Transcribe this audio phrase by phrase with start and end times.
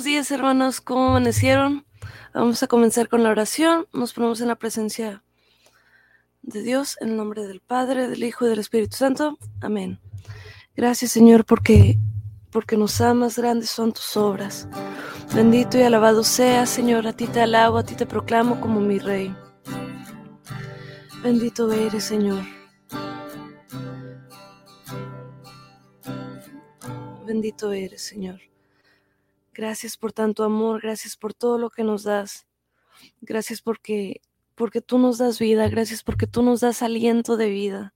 [0.00, 0.80] Buenos días, hermanos.
[0.80, 1.84] ¿Cómo amanecieron?
[2.32, 3.86] Vamos a comenzar con la oración.
[3.92, 5.22] Nos ponemos en la presencia
[6.40, 9.36] de Dios, en el nombre del Padre, del Hijo y del Espíritu Santo.
[9.60, 10.00] Amén.
[10.74, 11.98] Gracias, Señor, porque,
[12.50, 14.68] porque nos amas, grandes son tus obras.
[15.34, 17.06] Bendito y alabado sea, Señor.
[17.06, 19.36] A ti te alabo, a ti te proclamo como mi Rey.
[21.22, 22.42] Bendito eres, Señor.
[27.26, 28.49] Bendito eres, Señor.
[29.60, 32.46] Gracias por tanto amor, gracias por todo lo que nos das.
[33.20, 34.22] Gracias porque
[34.54, 37.94] porque tú nos das vida, gracias porque tú nos das aliento de vida.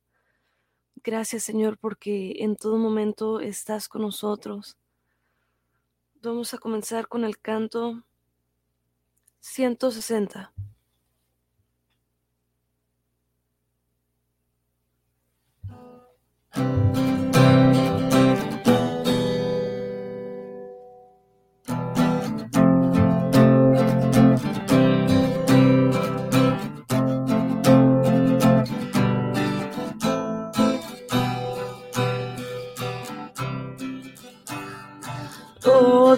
[0.97, 4.77] Gracias, Señor, porque en todo momento estás con nosotros.
[6.23, 8.05] Vamos a comenzar con el canto
[9.41, 10.53] 160.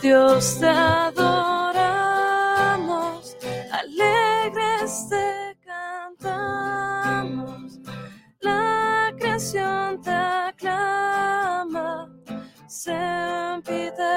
[0.07, 1.37] Dios, te adoramos,
[3.73, 7.51] alegres te cantamos,
[8.41, 12.09] la creación te aclama,
[12.69, 14.17] sempiterno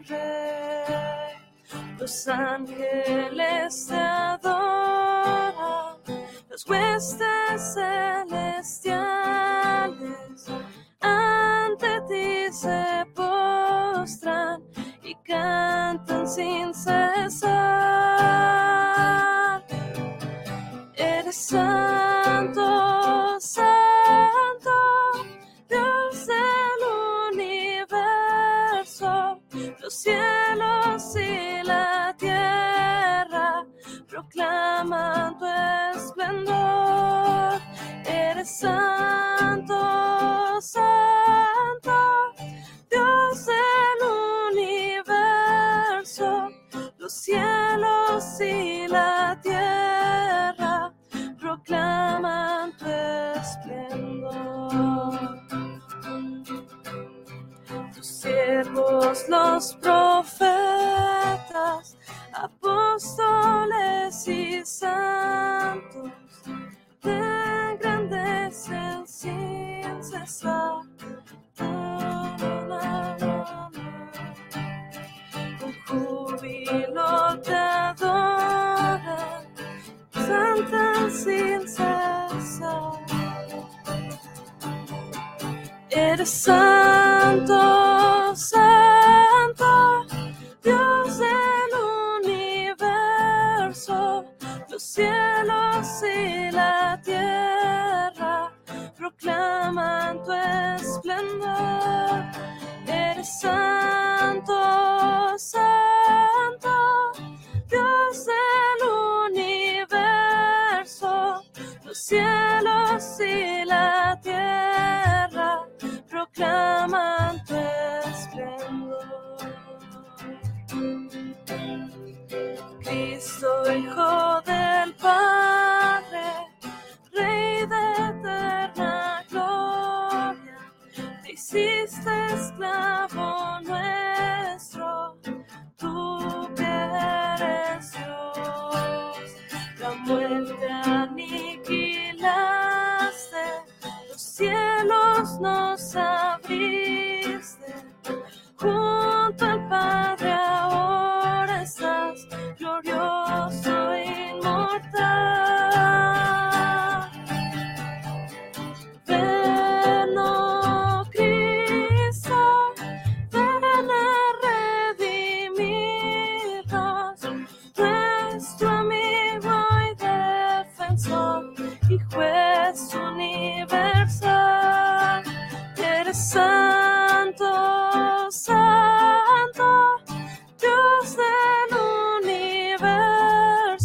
[0.00, 1.38] Rey.
[1.98, 4.07] Los ángeles te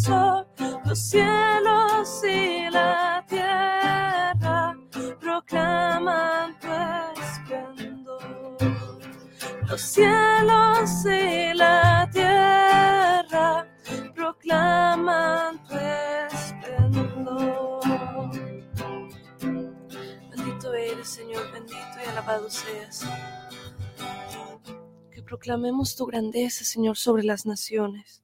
[0.08, 4.76] los cielos y la tierra
[5.20, 6.68] proclaman tu
[7.20, 8.56] esplendor.
[9.68, 13.66] Los cielos y la tierra
[14.14, 15.74] proclaman tu
[16.34, 17.80] esplendor.
[20.30, 23.06] Bendito eres, Señor, bendito y alabado seas.
[25.10, 28.23] Que proclamemos tu grandeza, Señor, sobre las naciones,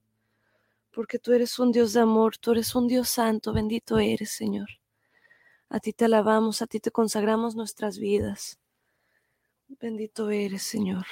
[0.93, 4.69] porque tú eres un Dios de amor, tú eres un Dios santo, bendito eres, Señor.
[5.69, 8.59] A ti te alabamos, a ti te consagramos nuestras vidas.
[9.69, 11.07] Bendito eres, Señor.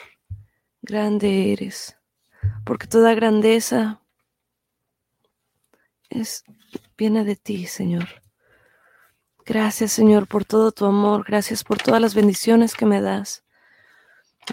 [0.82, 1.96] Grande eres,
[2.64, 4.02] porque toda grandeza
[6.10, 6.44] es
[6.96, 8.22] viene de ti, Señor.
[9.44, 11.24] Gracias, Señor, por todo tu amor.
[11.26, 13.44] Gracias por todas las bendiciones que me das.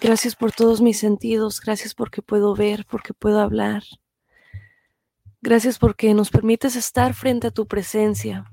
[0.02, 1.60] Gracias por todos mis sentidos.
[1.60, 3.84] Gracias porque puedo ver, porque puedo hablar.
[5.46, 8.52] Gracias porque nos permites estar frente a tu presencia.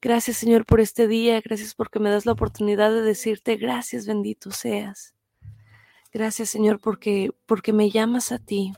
[0.00, 1.40] Gracias, Señor, por este día.
[1.40, 5.14] Gracias porque me das la oportunidad de decirte gracias, bendito seas.
[6.12, 8.72] Gracias, Señor, porque porque me llamas a ti,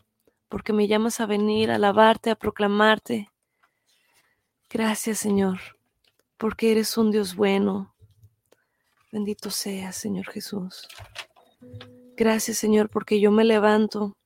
[0.49, 3.31] porque me llamas a venir a alabarte, a proclamarte.
[4.71, 5.61] Gracias, Señor
[6.37, 7.95] porque eres un Dios bueno.
[9.11, 10.87] Bendito seas, Señor Jesús.
[12.17, 14.17] Gracias, Señor, porque yo me levanto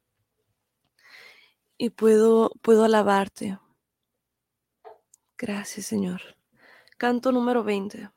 [1.80, 3.58] y puedo, puedo alabarte.
[5.38, 6.20] Gracias, Señor.
[6.98, 8.10] Canto número 20.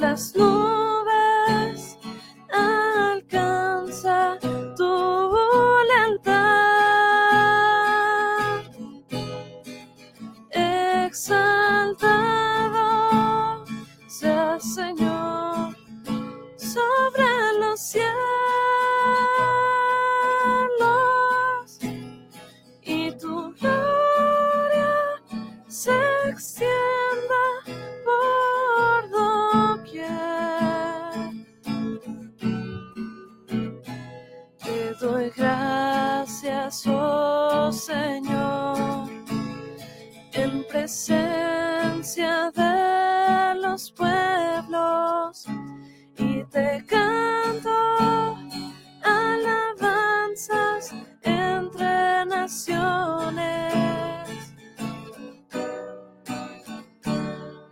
[0.00, 0.77] Las nubes
[46.18, 48.36] y te canto
[49.02, 50.92] alabanzas
[51.22, 53.74] entre naciones.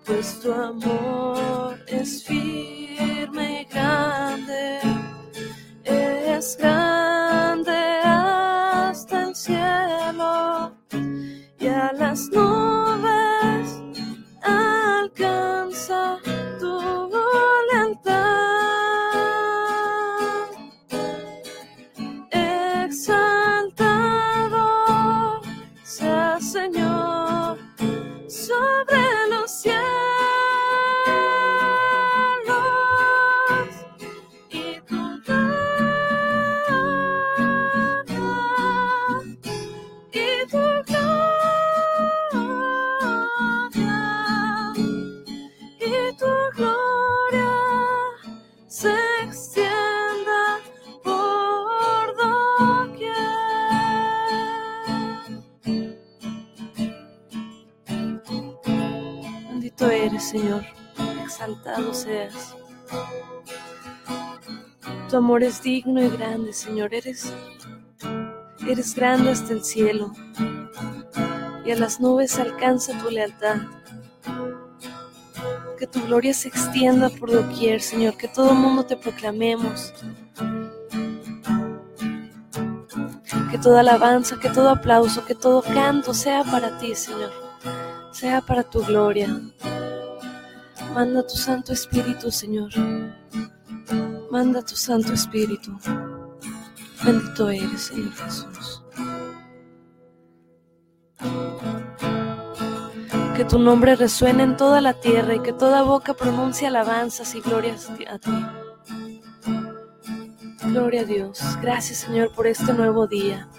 [0.04, 2.45] Pues tu amor es firme
[60.36, 60.64] Señor,
[61.24, 62.54] exaltado seas.
[65.08, 67.32] Tu amor es digno y grande, Señor, eres,
[68.68, 70.12] eres grande hasta el cielo
[71.64, 73.62] y a las nubes alcanza tu lealtad.
[75.78, 79.94] Que tu gloria se extienda por doquier, Señor, que todo el mundo te proclamemos.
[83.50, 87.32] Que toda alabanza, que todo aplauso, que todo canto sea para ti, Señor,
[88.12, 89.34] sea para tu gloria.
[90.96, 92.70] Manda tu Santo Espíritu, Señor.
[94.30, 95.76] Manda tu Santo Espíritu.
[97.04, 98.82] Bendito eres, Señor Jesús.
[103.36, 107.42] Que tu nombre resuene en toda la tierra y que toda boca pronuncie alabanzas y
[107.42, 108.46] glorias a ti.
[110.68, 111.40] Gloria a Dios.
[111.60, 113.50] Gracias, Señor, por este nuevo día.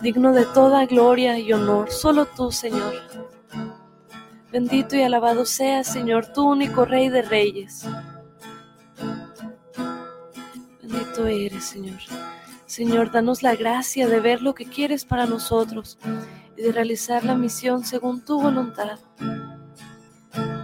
[0.00, 1.90] Digno de toda gloria y honor.
[1.90, 2.94] Solo tú, Señor.
[4.52, 7.86] Bendito y alabado seas, Señor, tú único Rey de Reyes.
[10.82, 12.00] Bendito eres, Señor.
[12.66, 15.98] Señor, danos la gracia de ver lo que quieres para nosotros
[16.56, 18.98] y de realizar la misión según tu voluntad.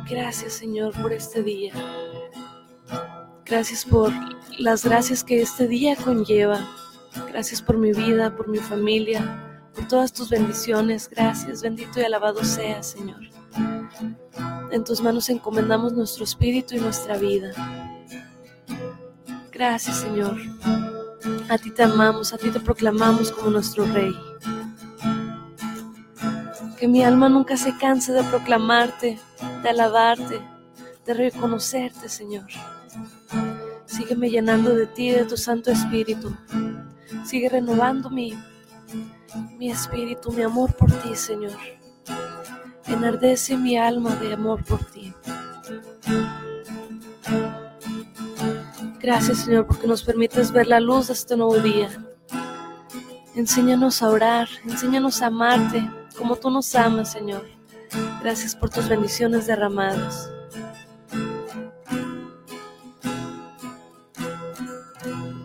[0.08, 1.72] Gracias, Señor, por este día.
[3.44, 4.12] Gracias por
[4.58, 6.66] las gracias que este día conlleva.
[7.28, 11.08] Gracias por mi vida, por mi familia, por todas tus bendiciones.
[11.08, 13.35] Gracias, bendito y alabado seas, Señor.
[14.70, 17.52] En tus manos encomendamos nuestro espíritu y nuestra vida.
[19.52, 20.36] Gracias, Señor.
[21.48, 24.12] A ti te amamos, a ti te proclamamos como nuestro Rey.
[26.78, 29.18] Que mi alma nunca se canse de proclamarte,
[29.62, 30.40] de alabarte,
[31.06, 32.46] de reconocerte, Señor.
[33.86, 36.36] Sígueme llenando de ti, de tu Santo Espíritu.
[37.24, 38.34] Sigue renovando mi,
[39.56, 41.56] mi espíritu, mi amor por ti, Señor.
[42.88, 45.12] Enardece mi alma de amor por ti.
[49.00, 51.88] Gracias, Señor, porque nos permites ver la luz de este nuevo día.
[53.34, 57.46] Enséñanos a orar, enséñanos a amarte como tú nos amas, Señor.
[58.20, 60.30] Gracias por tus bendiciones derramadas.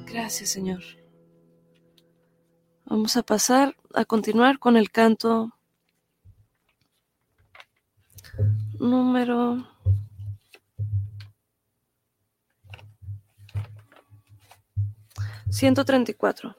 [0.05, 0.81] Gracias, Señor.
[2.85, 5.51] Vamos a pasar a continuar con el canto
[8.81, 9.63] número
[15.51, 16.55] ciento treinta y cuatro.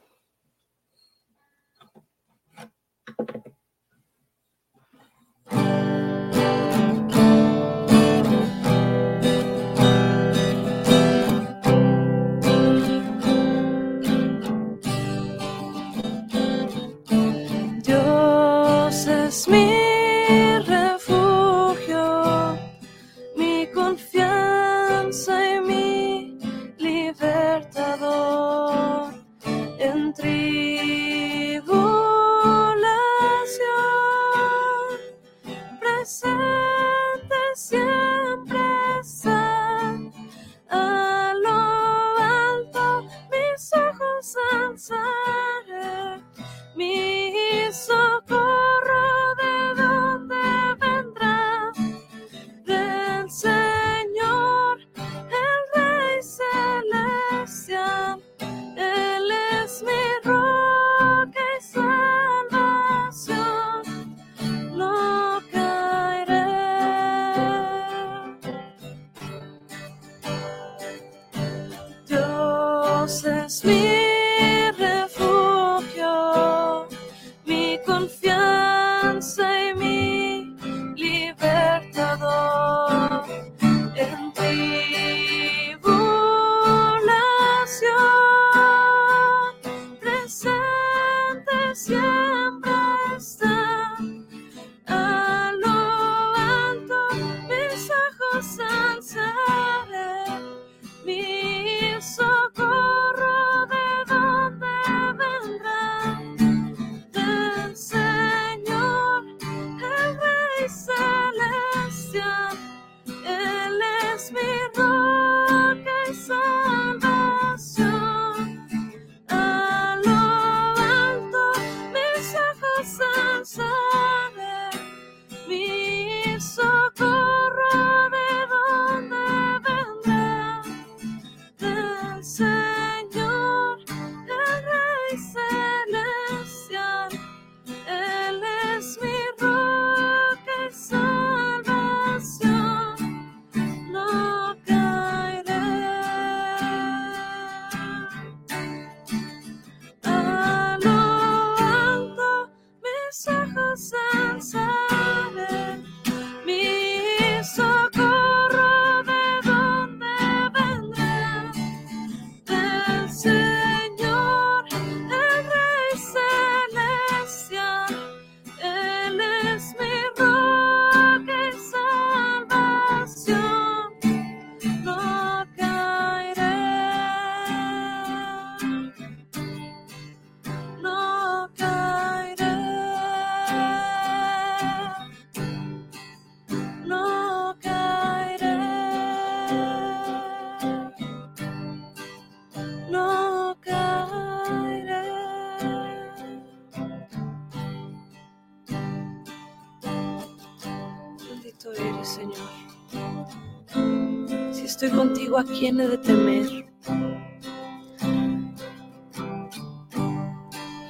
[204.85, 206.67] Estoy contigo, ¿a quién he de temer?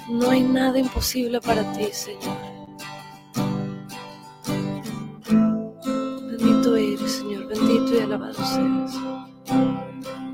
[0.09, 2.39] No hay nada imposible para ti, Señor.
[6.27, 8.97] Bendito eres, Señor, bendito y alabado seas.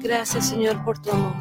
[0.00, 1.34] Gracias, Señor, por tu amor,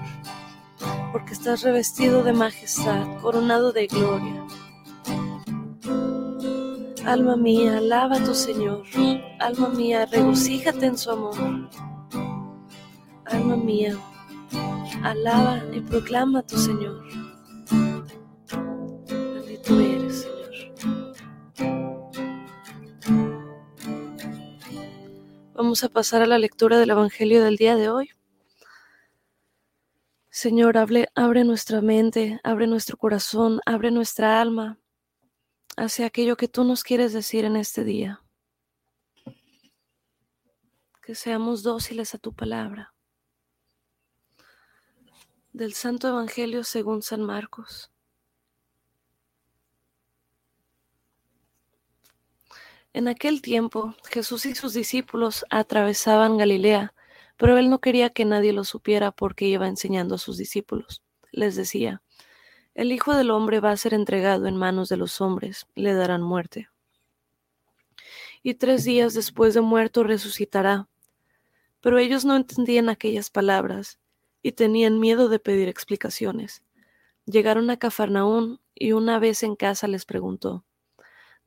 [1.11, 4.43] porque estás revestido de majestad, coronado de gloria.
[7.05, 8.83] Alma mía, alaba a tu Señor.
[9.39, 11.35] Alma mía, regocíjate en su amor.
[13.55, 13.97] Mía,
[15.03, 17.03] alaba y proclama a tu Señor.
[19.07, 21.13] Bendito eres, Señor.
[25.53, 28.09] Vamos a pasar a la lectura del Evangelio del día de hoy.
[30.29, 34.77] Señor, abre, abre nuestra mente, abre nuestro corazón, abre nuestra alma
[35.77, 38.21] hacia aquello que tú nos quieres decir en este día.
[41.01, 42.93] Que seamos dóciles a tu palabra.
[45.57, 47.89] Del Santo Evangelio según San Marcos.
[52.93, 56.93] En aquel tiempo Jesús y sus discípulos atravesaban Galilea,
[57.37, 61.01] pero él no quería que nadie lo supiera porque iba enseñando a sus discípulos.
[61.31, 62.03] Les decía,
[62.75, 66.21] el Hijo del Hombre va a ser entregado en manos de los hombres, le darán
[66.21, 66.69] muerte.
[68.43, 70.87] Y tres días después de muerto resucitará.
[71.81, 73.97] Pero ellos no entendían aquellas palabras
[74.47, 76.63] y tenían miedo de pedir explicaciones.
[77.25, 80.63] Llegaron a Cafarnaún y una vez en casa les preguntó,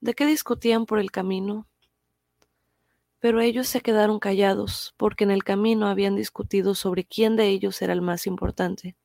[0.00, 1.66] ¿de qué discutían por el camino?
[3.18, 7.80] Pero ellos se quedaron callados, porque en el camino habían discutido sobre quién de ellos
[7.80, 8.96] era el más importante.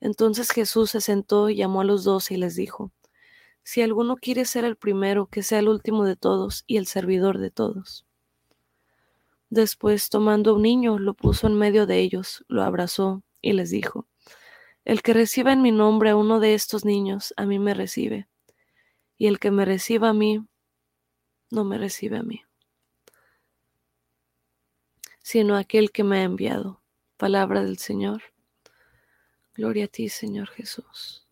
[0.00, 2.90] Entonces Jesús se sentó y llamó a los doce y les dijo,
[3.62, 7.36] Si alguno quiere ser el primero, que sea el último de todos y el servidor
[7.36, 8.06] de todos.
[9.50, 14.06] Después, tomando un niño, lo puso en medio de ellos, lo abrazó y les dijo,
[14.84, 18.28] El que reciba en mi nombre a uno de estos niños, a mí me recibe,
[19.16, 20.44] y el que me reciba a mí,
[21.50, 22.42] no me recibe a mí,
[25.22, 26.82] sino aquel que me ha enviado.
[27.16, 28.22] Palabra del Señor.
[29.54, 31.23] Gloria a ti, Señor Jesús.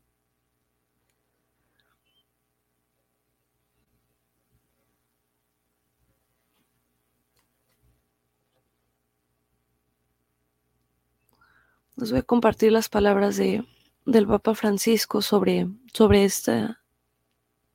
[11.96, 13.66] Les voy a compartir las palabras de,
[14.06, 16.74] del Papa Francisco sobre, sobre este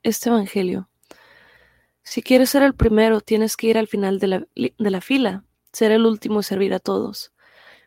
[0.03, 0.89] Evangelio.
[2.01, 5.43] Si quieres ser el primero, tienes que ir al final de la, de la fila,
[5.71, 7.31] ser el último y servir a todos.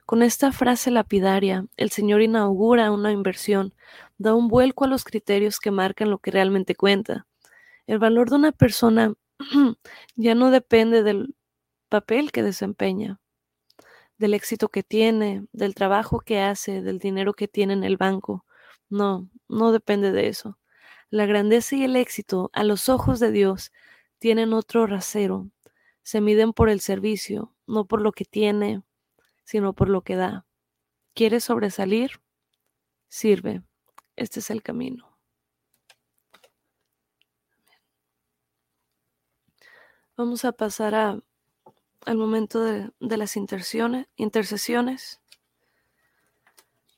[0.06, 3.74] Con esta frase lapidaria, el Señor inaugura una inversión,
[4.18, 7.26] da un vuelco a los criterios que marcan lo que realmente cuenta.
[7.86, 9.14] El valor de una persona
[10.16, 11.34] ya no depende del
[11.88, 13.19] papel que desempeña,
[14.20, 18.44] del éxito que tiene, del trabajo que hace, del dinero que tiene en el banco.
[18.90, 20.58] No, no depende de eso.
[21.08, 23.72] La grandeza y el éxito a los ojos de Dios
[24.18, 25.50] tienen otro rasero.
[26.02, 28.82] Se miden por el servicio, no por lo que tiene,
[29.44, 30.46] sino por lo que da.
[31.14, 32.20] ¿Quieres sobresalir?
[33.08, 33.62] Sirve.
[34.16, 35.16] Este es el camino.
[40.14, 41.20] Vamos a pasar a,
[42.06, 45.20] al momento de, de las intercesiones.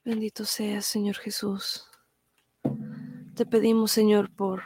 [0.05, 1.87] Bendito seas, Señor Jesús.
[3.35, 4.65] Te pedimos, Señor, por,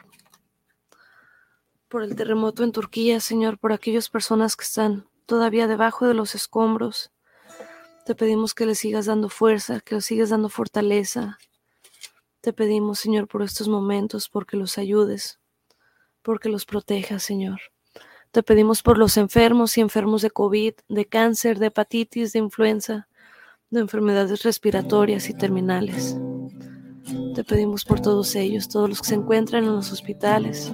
[1.88, 6.35] por el terremoto en Turquía, Señor, por aquellas personas que están todavía debajo de los
[6.35, 7.12] escombros,
[8.07, 11.38] te pedimos que le sigas dando fuerza, que le sigas dando fortaleza.
[12.40, 15.40] Te pedimos, Señor, por estos momentos, porque los ayudes,
[16.22, 17.61] porque los protejas, Señor.
[18.37, 23.09] Te pedimos por los enfermos y enfermos de COVID, de cáncer, de hepatitis, de influenza,
[23.70, 26.18] de enfermedades respiratorias y terminales.
[27.35, 30.70] Te pedimos por todos ellos, todos los que se encuentran en los hospitales,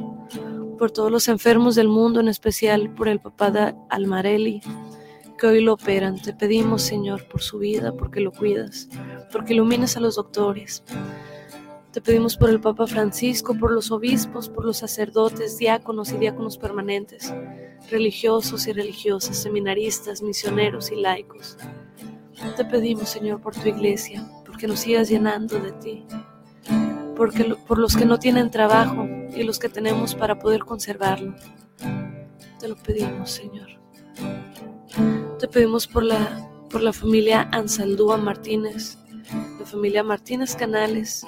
[0.77, 4.61] por todos los enfermos del mundo, en especial por el papá de Almarelli,
[5.38, 6.20] que hoy lo operan.
[6.20, 8.88] Te pedimos, Señor, por su vida, porque lo cuidas,
[9.31, 10.83] porque ilumines a los doctores.
[11.92, 16.57] Te pedimos por el Papa Francisco, por los obispos, por los sacerdotes, diáconos y diáconos
[16.57, 17.35] permanentes,
[17.90, 21.59] religiosos y religiosas, seminaristas, misioneros y laicos.
[22.57, 26.07] Te pedimos, Señor, por tu iglesia, porque nos sigas llenando de ti,
[27.14, 31.35] porque, por los que no tienen trabajo y los que tenemos para poder conservarlo.
[32.59, 33.68] Te lo pedimos, Señor.
[35.38, 38.96] Te pedimos por la, por la familia Ansaldúa Martínez,
[39.62, 41.25] la familia Martínez Canales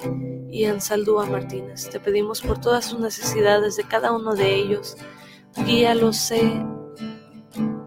[0.51, 1.89] y Ansaldúa Martínez.
[1.89, 4.97] Te pedimos por todas sus necesidades de cada uno de ellos.
[5.65, 6.61] Guíalos, sé,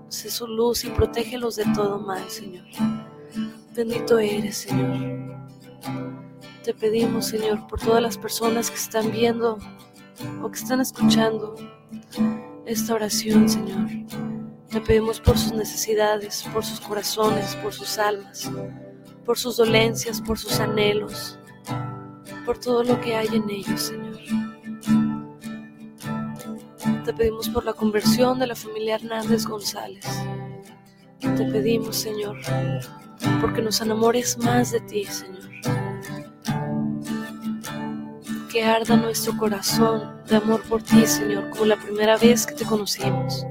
[0.09, 2.65] sé su luz y protégelos de todo mal, Señor.
[3.75, 5.39] Bendito eres, Señor.
[6.65, 9.59] Te pedimos, Señor, por todas las personas que están viendo
[10.43, 11.57] o que están escuchando
[12.65, 13.87] esta oración, Señor.
[14.71, 18.51] Te pedimos por sus necesidades, por sus corazones, por sus almas,
[19.29, 21.39] por sus dolencias, por sus anhelos,
[22.47, 24.19] por todo lo que hay en ellos, Señor.
[27.05, 30.07] Te pedimos por la conversión de la familia Hernández González.
[31.21, 32.39] Te pedimos, Señor,
[33.43, 35.51] porque nos enamores más de ti, Señor.
[38.51, 42.65] Que arda nuestro corazón de amor por ti, Señor, como la primera vez que te
[42.65, 43.45] conocimos.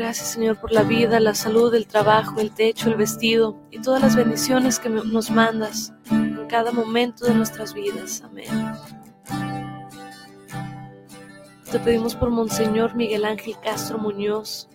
[0.00, 4.00] Gracias, Señor, por la vida, la salud, el trabajo, el techo, el vestido y todas
[4.00, 8.22] las bendiciones que nos mandas en cada momento de nuestras vidas.
[8.24, 8.48] Amén.
[11.70, 14.70] Te pedimos por Monseñor Miguel Ángel Castro Muñoz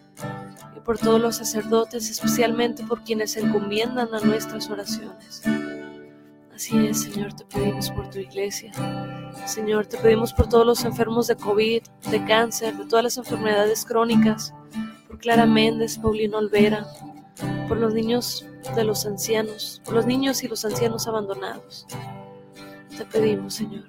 [0.77, 5.41] y por todos los sacerdotes, especialmente por quienes se encomiendan a nuestras oraciones.
[6.53, 8.71] Así es, Señor, te pedimos por tu iglesia.
[9.47, 13.85] Señor, te pedimos por todos los enfermos de COVID, de cáncer, de todas las enfermedades
[13.85, 14.53] crónicas,
[15.15, 16.85] por Clara Méndez, Paulino Olvera,
[17.69, 21.87] por los niños de los ancianos, por los niños y los ancianos abandonados.
[22.97, 23.85] Te pedimos, Señor.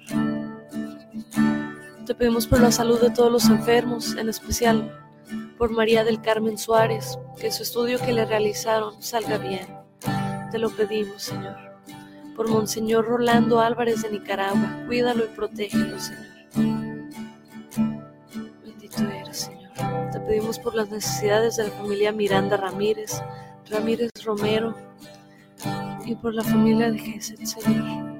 [2.05, 5.05] Te pedimos por la salud de todos los enfermos, en especial
[5.57, 9.67] por María del Carmen Suárez, que su estudio que le realizaron salga bien.
[10.49, 11.57] Te lo pedimos, Señor.
[12.37, 16.26] Por Monseñor Rolando Álvarez de Nicaragua, cuídalo y protégelo, Señor.
[20.63, 23.21] Por las necesidades de la familia Miranda Ramírez,
[23.69, 24.75] Ramírez Romero
[26.05, 28.17] y por la familia de Jesús, Señor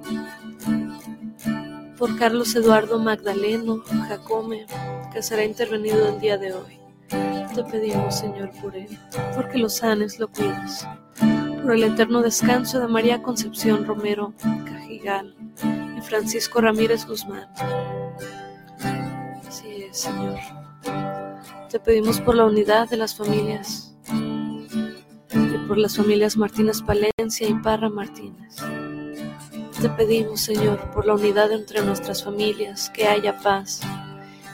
[1.98, 4.68] por Carlos Eduardo Magdaleno Jacome,
[5.12, 6.80] que será intervenido el día de hoy.
[7.56, 8.98] Te pedimos, Señor, por él,
[9.36, 10.88] porque lo sanes, lo cuidas.
[11.64, 14.34] Por el eterno descanso de María Concepción Romero
[14.66, 15.36] Cajigal
[15.98, 17.48] y Francisco Ramírez Guzmán.
[19.48, 20.38] Así es, Señor.
[21.70, 27.54] Te pedimos por la unidad de las familias y por las familias Martínez Palencia y
[27.56, 28.56] Parra Martínez.
[29.82, 33.82] Te pedimos, Señor, por la unidad entre nuestras familias, que haya paz,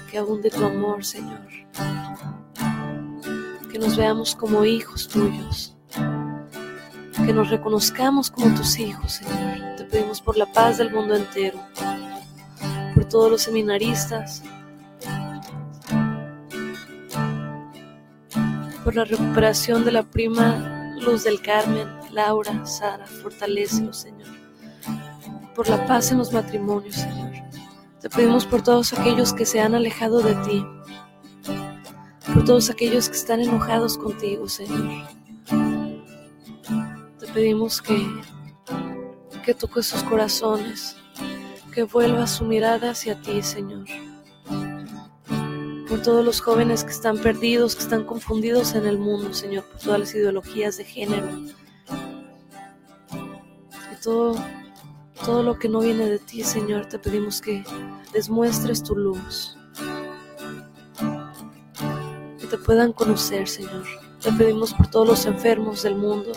[0.10, 1.48] que abunde tu amor, Señor.
[3.72, 9.76] Que nos veamos como hijos tuyos, que nos reconozcamos como tus hijos, Señor.
[9.78, 11.60] Te pedimos por la paz del mundo entero,
[12.96, 14.42] por todos los seminaristas,
[18.84, 24.44] por la recuperación de la prima Luz del Carmen, Laura, Sara, fortalecelo, Señor
[25.56, 27.32] por la paz en los matrimonios, Señor.
[28.02, 30.66] Te pedimos por todos aquellos que se han alejado de ti,
[32.34, 35.08] por todos aquellos que están enojados contigo, Señor.
[37.20, 38.06] Te pedimos que,
[39.46, 40.98] que toques sus corazones,
[41.74, 43.86] que vuelva su mirada hacia ti, Señor.
[46.04, 50.00] Todos los jóvenes que están perdidos, que están confundidos en el mundo, Señor, por todas
[50.00, 51.28] las ideologías de género.
[53.92, 54.36] Y todo
[55.26, 57.64] todo lo que no viene de ti, Señor, te pedimos que
[58.14, 59.58] les muestres tu luz.
[62.40, 63.86] Que te puedan conocer, Señor.
[64.22, 66.32] Te pedimos por todos los enfermos del mundo,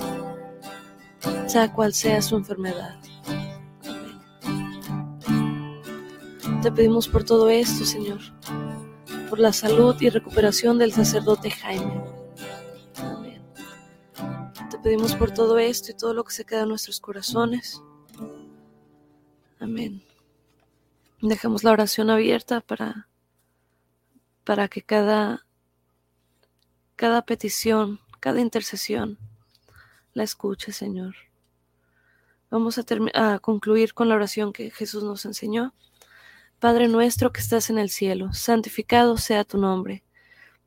[1.46, 2.96] sea cual sea su enfermedad.
[6.62, 8.20] Te pedimos por todo esto, Señor,
[9.28, 12.02] por la salud y recuperación del sacerdote Jaime.
[12.96, 13.42] Amén.
[14.70, 17.82] Te pedimos por todo esto y todo lo que se queda en nuestros corazones.
[19.58, 20.02] Amén.
[21.20, 23.08] Dejamos la oración abierta para,
[24.44, 25.46] para que cada,
[26.94, 29.18] cada petición, cada intercesión
[30.14, 31.16] la escuche, Señor.
[32.50, 32.84] Vamos a,
[33.14, 35.74] a concluir con la oración que Jesús nos enseñó.
[36.58, 40.02] Padre nuestro que estás en el cielo, santificado sea tu nombre.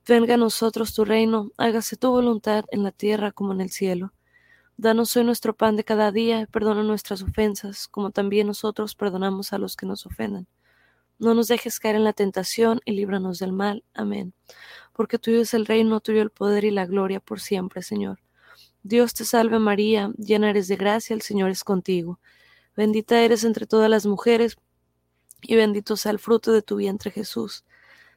[0.08, 4.13] Venga a nosotros tu reino, hágase tu voluntad en la tierra como en el cielo.
[4.78, 9.58] Danos hoy nuestro pan de cada día, perdona nuestras ofensas, como también nosotros perdonamos a
[9.58, 10.47] los que nos ofendan.
[11.17, 13.84] No nos dejes caer en la tentación y líbranos del mal.
[13.95, 14.34] Amén.
[14.93, 18.19] Porque tuyo es el reino, tuyo el poder y la gloria por siempre, Señor.
[18.84, 22.19] Dios te salve María, llena eres de gracia, el Señor es contigo.
[22.78, 24.56] Bendita eres entre todas las mujeres,
[25.41, 27.65] y bendito sea el fruto de tu vientre Jesús.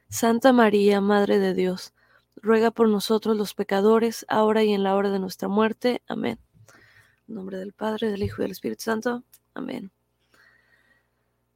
[0.09, 1.93] Santa María, Madre de Dios,
[2.35, 6.01] ruega por nosotros los pecadores, ahora y en la hora de nuestra muerte.
[6.07, 6.39] Amén.
[7.27, 9.23] En nombre del Padre, del Hijo y del Espíritu Santo.
[9.53, 9.91] Amén.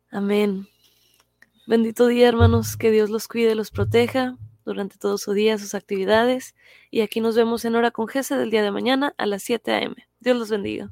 [0.09, 0.67] Amén.
[1.67, 2.77] Bendito día, hermanos.
[2.77, 4.37] Que Dios los cuide, los proteja.
[4.65, 6.53] durante todo su día, sus actividades.
[6.91, 9.71] Y aquí nos vemos en Hora con Gese del día de mañana a las 7
[9.71, 9.95] a.m.
[10.19, 10.91] Dios los bendiga.